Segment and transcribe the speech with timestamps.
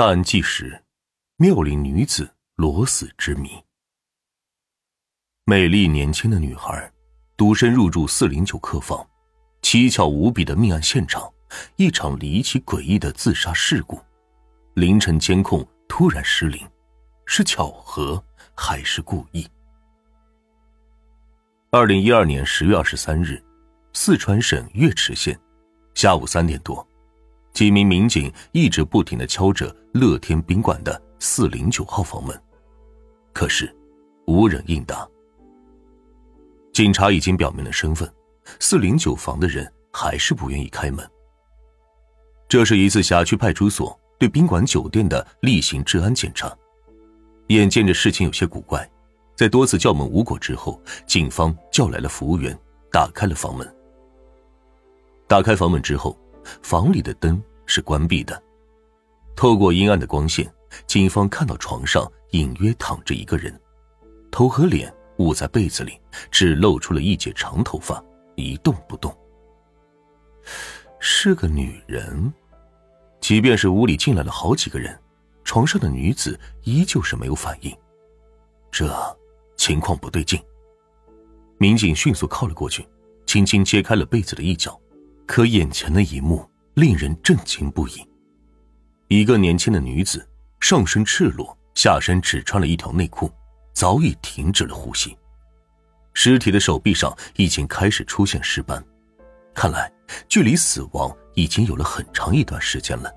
[0.00, 0.82] 大案纪实：
[1.36, 3.50] 妙龄女子裸死之谜。
[5.44, 6.90] 美丽年轻的女孩
[7.36, 9.06] 独身入住四零九客房，
[9.60, 11.30] 蹊跷无比的命案现场，
[11.76, 14.00] 一场离奇诡异的自杀事故。
[14.72, 16.66] 凌晨监控突然失灵，
[17.26, 18.24] 是巧合
[18.54, 19.46] 还是故意？
[21.72, 23.38] 二零一二年十月二十三日，
[23.92, 25.38] 四川省岳池县，
[25.92, 26.88] 下午三点多。
[27.52, 32.40] 几名民警一直不停的敲着乐天宾馆的四零九号房门，
[33.32, 33.74] 可是
[34.26, 35.06] 无人应答。
[36.72, 38.10] 警察已经表明了身份，
[38.60, 41.06] 四零九房的人还是不愿意开门。
[42.48, 46.56] 这是一次辖区派出所对宾馆酒店的例行治安检查。
[47.48, 48.88] 眼见着事情有些古怪，
[49.36, 52.56] 在多次叫门无果之后，警方叫来了服务员，
[52.90, 53.70] 打开了房门。
[55.26, 56.16] 打开房门之后。
[56.62, 58.42] 房里的灯是关闭的，
[59.36, 60.52] 透过阴暗的光线，
[60.86, 63.58] 警方看到床上隐约躺着一个人，
[64.30, 68.02] 头和脸捂在被子里，只露出了一截长头发，
[68.36, 69.16] 一动不动。
[70.98, 72.32] 是个女人，
[73.20, 74.98] 即便是屋里进来了好几个人，
[75.44, 77.76] 床上的女子依旧是没有反应，
[78.70, 78.90] 这
[79.56, 80.40] 情况不对劲。
[81.58, 82.86] 民警迅速靠了过去，
[83.26, 84.80] 轻轻揭开了被子的一角。
[85.30, 88.04] 可眼前的一幕令人震惊不已。
[89.06, 90.28] 一个年轻的女子，
[90.58, 93.30] 上身赤裸，下身只穿了一条内裤，
[93.72, 95.16] 早已停止了呼吸。
[96.14, 98.84] 尸体的手臂上已经开始出现尸斑，
[99.54, 99.88] 看来
[100.28, 103.08] 距离死亡已经有了很长一段时间了。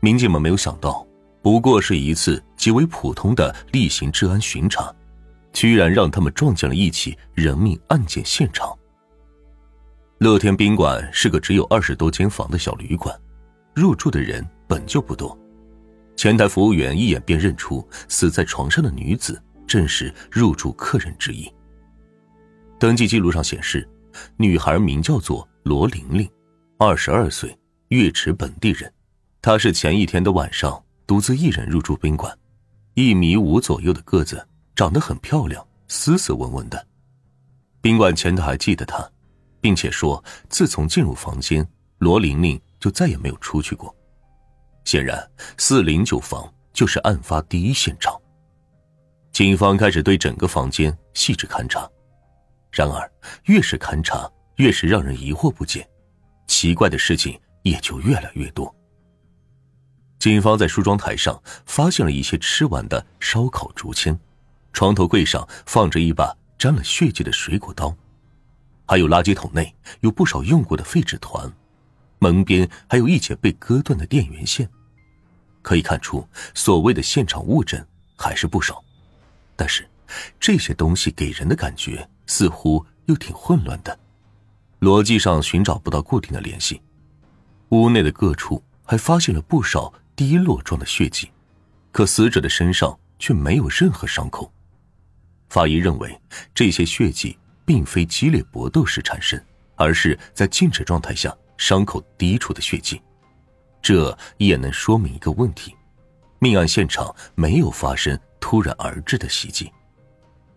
[0.00, 1.06] 民警们没有想到，
[1.40, 4.92] 不过是一次极为普通的例行治安巡查，
[5.52, 8.76] 居然让他们撞见了一起人命案件现场。
[10.20, 13.18] 乐天宾馆是个只有二十多间房的小旅馆，
[13.74, 15.34] 入住的人本就不多。
[16.14, 21.50] 前台服务员一眼便认出死在床上的女子正是入住客人之一。
[22.78, 23.88] 登记记录上显示，
[24.36, 26.30] 女孩名叫做罗玲玲，
[26.78, 27.58] 二十二岁，
[27.88, 28.92] 岳池本地人。
[29.40, 32.30] 她是前一天的晚上独自一人入住宾馆，
[32.92, 34.46] 一米五左右的个子，
[34.76, 36.86] 长得很漂亮，斯斯文文的。
[37.80, 39.10] 宾馆前台还记得她。
[39.60, 41.66] 并且说，自从进入房间，
[41.98, 43.94] 罗玲玲就再也没有出去过。
[44.84, 48.18] 显然，四零九房就是案发第一现场。
[49.32, 51.88] 警方开始对整个房间细致勘查，
[52.72, 53.10] 然而
[53.44, 55.88] 越是勘查，越是让人疑惑不解，
[56.46, 58.74] 奇怪的事情也就越来越多。
[60.18, 64.18] 警方在梳妆台上发现了一些吃完的烧烤竹签，
[64.72, 67.94] 床头柜上放着一把沾了血迹的水果刀。
[68.90, 71.48] 还有垃圾桶内有不少用过的废纸团，
[72.18, 74.68] 门边还有一截被割断的电源线，
[75.62, 77.86] 可以看出所谓的现场物证
[78.16, 78.82] 还是不少。
[79.54, 79.88] 但是
[80.40, 83.96] 这些东西给人的感觉似乎又挺混乱的，
[84.80, 86.82] 逻辑上寻找不到固定的联系。
[87.68, 91.30] 屋内的各处还发现了不少滴落状的血迹，
[91.92, 94.52] 可死者的身上却没有任何伤口。
[95.48, 96.20] 法医认为
[96.52, 97.38] 这些血迹。
[97.70, 99.40] 并非激烈搏斗时产生，
[99.76, 103.00] 而是在静止状态下伤口滴出的血迹。
[103.80, 105.72] 这也能说明一个问题：
[106.40, 109.70] 命案现场没有发生突然而至的袭击。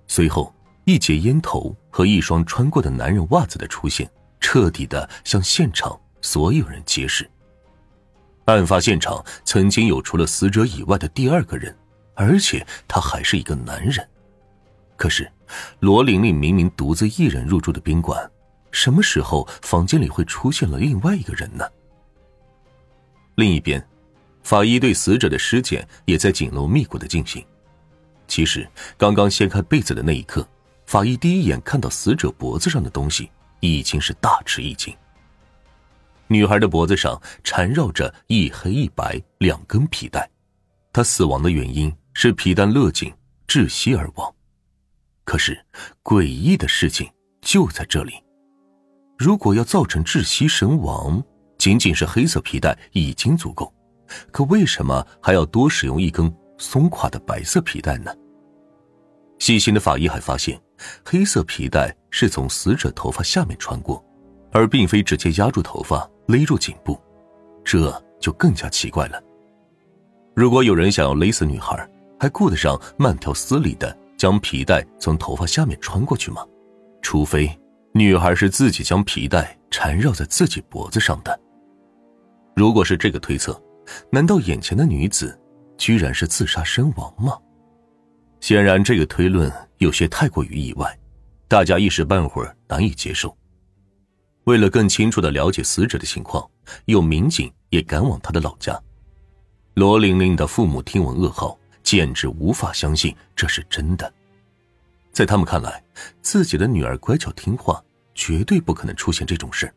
[0.07, 0.51] 随后，
[0.85, 4.09] 一截烟头和一双穿过的男人袜子的出现，
[4.39, 7.29] 彻底的向现场所有人揭示：
[8.45, 11.77] 案发现场曾经有除了死者以外的第二个人，
[12.15, 14.03] 而且他还是一个男人。
[14.97, 15.31] 可是。
[15.79, 18.29] 罗玲玲明明独自一人入住的宾馆，
[18.71, 21.65] 什么时候房间里会出现了另外一个人呢？
[23.35, 23.85] 另一边，
[24.43, 27.43] 法医对死者的尸检也在紧锣密鼓的进行。
[28.27, 30.47] 其实，刚刚掀开被子的那一刻，
[30.85, 34.95] 法医第一眼看到死者脖子上的东西，已经是大吃一惊。
[36.27, 40.27] 女孩的脖子上缠绕着一黑一白两根皮带，
[40.91, 43.13] 她死亡的原因是皮带勒紧
[43.47, 44.33] 窒息而亡。
[45.23, 45.57] 可是，
[46.03, 47.09] 诡异的事情
[47.41, 48.13] 就在这里。
[49.17, 51.23] 如果要造成窒息身亡，
[51.57, 53.73] 仅仅是黑色皮带已经足够，
[54.31, 58.13] 可为什么还要多使用一根松垮的白色皮带呢？
[59.39, 60.59] 细心的法医还发现，
[61.05, 64.03] 黑色皮带是从死者头发下面穿过，
[64.51, 66.99] 而并非直接压住头发勒住颈部，
[67.63, 69.21] 这就更加奇怪了。
[70.35, 71.89] 如果有人想要勒死女孩，
[72.19, 73.97] 还顾得上慢条斯理的？
[74.23, 76.47] 将皮带从头发下面穿过去吗？
[77.01, 77.51] 除非
[77.91, 81.39] 女孩是自己将皮带缠绕在自己脖子上的。
[82.55, 83.61] 如果是这个推测，
[84.09, 85.37] 难道眼前的女子
[85.77, 87.37] 居然是自杀身亡吗？
[88.39, 90.97] 显然，这个推论有些太过于意外，
[91.49, 93.37] 大家一时半会儿难以接受。
[94.45, 96.49] 为了更清楚的了解死者的情况，
[96.85, 98.81] 有民警也赶往他的老家。
[99.73, 104.11] 罗玲玲的父母听闻噩耗，简直无法相信这是真的。
[105.11, 105.83] 在他们看来，
[106.21, 107.83] 自己的女儿乖巧听话，
[108.15, 109.71] 绝对不可能出现这种事。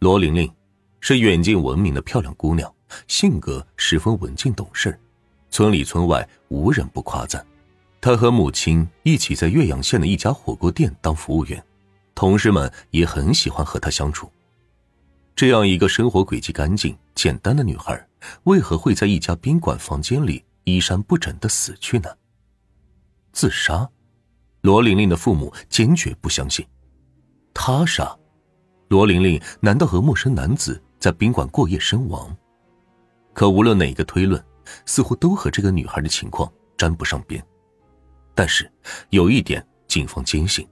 [0.00, 0.52] 罗玲玲
[1.00, 2.70] 是远近闻名的漂亮姑娘，
[3.08, 4.98] 性格十分文静懂事，
[5.48, 7.44] 村里村外无人不夸赞。
[8.00, 11.64] 她和母亲一起在岳阳县的一家火锅店当服务员。
[12.14, 14.30] 同事们也很喜欢和她相处。
[15.34, 18.06] 这样一个生活轨迹干净、简单的女孩，
[18.44, 22.08] 为何会在一家宾馆房间里衣衫不整的死去呢？
[23.32, 23.88] 自杀？
[24.62, 26.66] 罗玲玲的父母坚决不相信。
[27.52, 28.16] 他杀？
[28.88, 32.34] 罗玲玲难道和陌生男子在宾馆过夜身亡？
[33.32, 34.42] 可无论哪个推论，
[34.86, 37.44] 似乎都和这个女孩的情况沾不上边。
[38.34, 38.70] 但是
[39.10, 40.66] 有一点，警方坚信。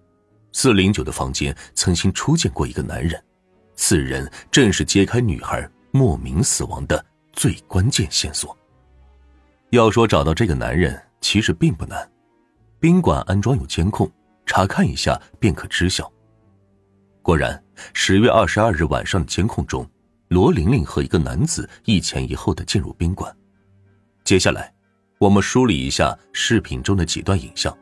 [0.53, 3.23] 四零九的房间曾经出现过一个男人，
[3.75, 8.57] 此人正是揭开女孩莫名死亡的最关键线索。
[9.73, 12.07] 要说找到这个男人，其实并不难，
[12.79, 14.11] 宾馆安装有监控，
[14.45, 16.13] 查看一下便可知晓。
[17.23, 17.59] 果然，
[17.95, 19.91] 十月二十二日晚上的监控中，
[20.29, 23.35] 罗玲玲和一个男子一前一后的进入宾馆。
[24.25, 24.71] 接下来，
[25.19, 27.75] 我们梳理一下视频中的几段影像。